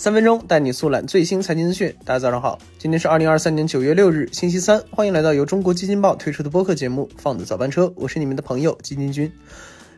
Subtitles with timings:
[0.00, 1.94] 三分钟带你速览最新财经资讯。
[2.06, 4.82] 大家早上好，今天是二零二三年九月六日，星期三。
[4.90, 9.30] 欢迎来到由中国基金报推出的播客节目《放的早班车》，我是你们的朋友基金君。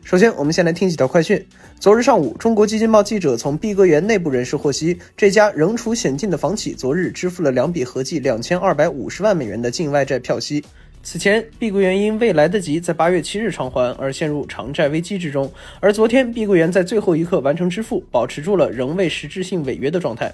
[0.03, 1.47] 首先，我们先来听几条快讯。
[1.79, 10.65] 昨日上午，中国基金报记者从碧桂园内部人士获悉，这家仍处险境的房企昨日支付了两笔合计两千二百五十万美元的境外债票息。
[11.05, 20.33] 此前，碧桂园因未来得及在八月七日偿还而陷入偿债危机之中，而昨天碧桂园在最后一刻完成支付，保持住了仍未实质性违约的状态。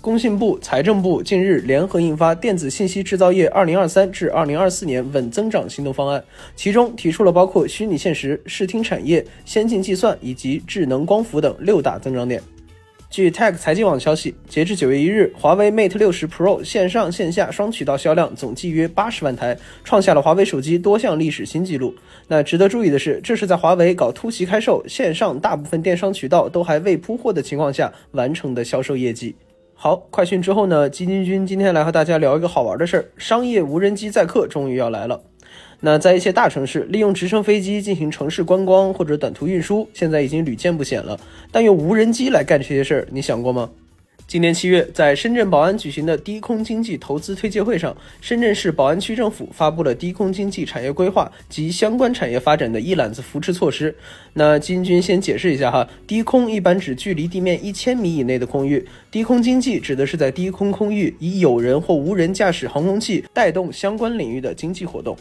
[0.00, 6.20] 工信部、财政部近日联合印发《电子信息制造业二零二三至二零二四年稳增长行动方案》，
[6.54, 12.40] 其中提出了包括虚拟现实、视听产业、先进计算以及智能光伏等六大增长点。
[13.10, 21.94] 据 Tech 财经网消息，截至九月一日，华为 Mate 六十 Pro 线上线下双渠道销量总计约八十万台，创下了华为手机多项历史新纪录。
[22.26, 29.34] 那值得注意的是，这是在华为搞突袭开售、线上大部分电商渠道都还未铺货的情况下完成的销售业绩。
[29.72, 35.22] 好，快讯之后呢，基金君今天来和大家聊一个好玩的事儿：商业无人机载客终于要来了。
[35.80, 41.18] 那在一些大城市，利用直升飞机进行城市观光或者短途运输，现在已经屡见不鲜了。
[41.52, 43.70] 但用无人机来干这些事儿，你想过吗？
[44.26, 53.94] 今年七月，在深圳宝安举行的低空经济投资推介会上，深圳市宝安区政府发布了低空经济产业规划及相关产业发展的一揽子扶持措施。
[54.34, 65.16] 那金军先解释一下哈，低空一般指距离地面一千米以内的空域，低空经济指的是在低空空域以有人或无人驾驶航空器带动相关领域的经济活动。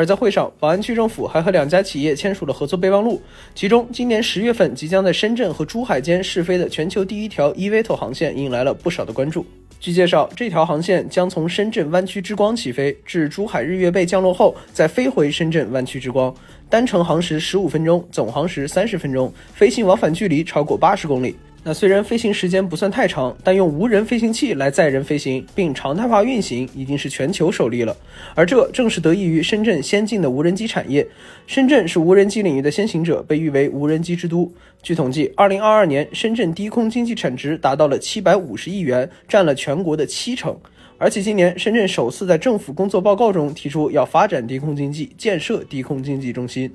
[0.00, 3.20] 而在会上，宝安区政府还和两家企业签署了合作备忘录。
[3.54, 9.44] 其中，今年十月份即将在深圳和珠海间试飞的全球第一条 eVTOL 航线引来了不少的关注。
[9.78, 16.34] 据介绍，这条航线将从深圳湾区之光起飞，至珠海日月贝降落后，再飞回深圳湾区之光。
[16.70, 21.36] 单程航时十五分钟，总航时三十分钟，飞行往返距离超过八十公里。
[21.62, 27.94] 那虽然飞行时间不算太长，但用无人飞行器来载人飞行并常态化运行，已经是全球首例了。
[28.34, 31.06] 而这正是得益于深圳先进的无人机产业。
[31.46, 34.50] 深圳是无人机领域的先行者，被誉为无人机之都。
[34.82, 40.58] 据统计，二零二二年深圳低空经济产值达到了七百五十亿元，占了全国的七成。
[40.96, 46.72] 而且今年深圳首次在政府工作报告中提出要发展低空经济，建设低空经济中心。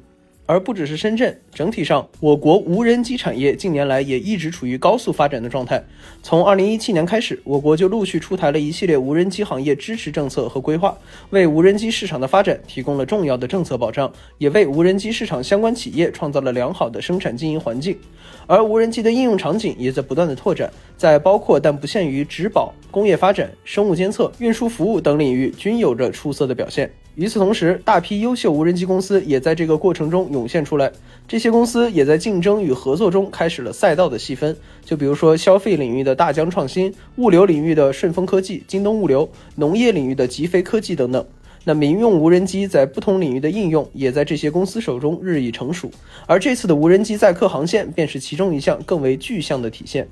[0.48, 5.84] 而不只是深圳，整体上，我国无人机产业近年来也一直处于高速发展的状态。
[6.22, 10.96] 从二零一七年开始，我国就陆续出台了一系列无人机行业支持政策和规划，
[11.32, 17.98] 为无人机市场的发展提供了重要的政策保障，也为无人机市场相关企业创造了良好的生产经营环境。
[18.46, 26.92] 而无人机的应用场景也在不断的拓展，在包括但不限于植保、工业发展、生物监测、运输服务等领域均有着出色的表现。
[27.16, 30.92] 与此同时，大批优秀无人机公司也在这个过程中涌现出来。
[31.26, 34.58] 这些公司也在竞争与合作中开始了赛道的细分。
[34.84, 41.26] 就比如说消费领域的大疆创新、物流领域的顺丰科技、京东物流、农业领域的极飞科技等等。
[41.64, 45.90] 那民用无人机在不同领域的应用也在这些公司手中日益成熟。
[46.28, 50.06] 而这次的无人机载客航线便是其中一项更为具象的体现。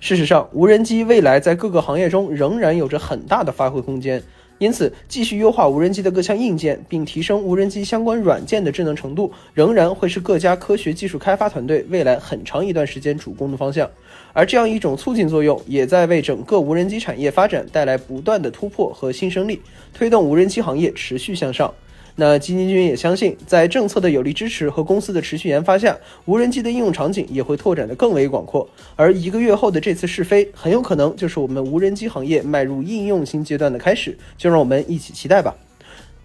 [0.00, 4.22] 事实上，无人机未来在各个行业中仍然有着很大的发挥空间。
[4.60, 13.88] 因此，继续优化无人机的各项硬件，并提升无人机相关软件的智能程度，仍然会是各家科学技术开发团队未来很长一段时间主攻的方向。
[14.34, 19.62] 而这样一种促进作用，也在为整个无人机产业发展带来不断的突破和新生力，
[19.94, 21.72] 推动无人机行业持续向上。
[22.20, 28.68] 那基金君也相信，在政策的有力支持和公司的持续研发下，无人机的应用场景也会拓展得更为广阔。
[28.94, 34.14] 而一个月后的这次试飞，很有可能就是我们无人机行业迈入应用新阶段的开始。
[34.36, 35.56] 就让我们一起期待吧。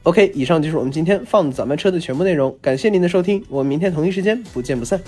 [0.03, 5.01] OK，以上就是我们今天放咱们车的全部内容，感谢您的收听，我们明天同一时间不见不散。